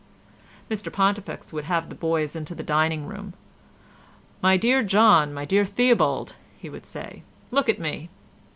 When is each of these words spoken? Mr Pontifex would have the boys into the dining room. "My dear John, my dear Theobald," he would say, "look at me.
Mr 0.67 0.91
Pontifex 0.91 1.53
would 1.53 1.65
have 1.65 1.87
the 1.89 1.93
boys 1.93 2.35
into 2.35 2.55
the 2.55 2.63
dining 2.63 3.05
room. 3.05 3.35
"My 4.41 4.57
dear 4.57 4.81
John, 4.81 5.31
my 5.31 5.45
dear 5.45 5.63
Theobald," 5.63 6.35
he 6.57 6.71
would 6.71 6.87
say, 6.87 7.21
"look 7.51 7.69
at 7.69 7.77
me. 7.77 8.09